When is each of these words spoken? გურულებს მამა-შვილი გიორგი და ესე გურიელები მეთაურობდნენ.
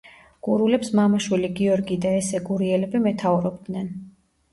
გურულებს 0.45 0.87
მამა-შვილი 0.99 1.49
გიორგი 1.59 1.97
და 2.05 2.13
ესე 2.21 2.41
გურიელები 2.47 3.03
მეთაურობდნენ. 3.05 3.93